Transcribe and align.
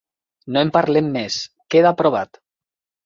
No 0.55 0.63
en 0.67 0.71
parlem 0.77 1.11
més. 1.17 1.37
queda 1.77 1.93
aprovat. 1.97 2.41